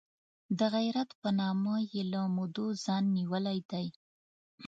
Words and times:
د 0.57 0.59
غیرت 0.75 1.09
په 1.21 1.29
نامه 1.39 1.75
یې 1.91 2.03
له 2.13 2.21
مودو 2.35 2.65
ځان 2.85 3.03
نیولی 3.17 3.59
دی. 3.71 3.87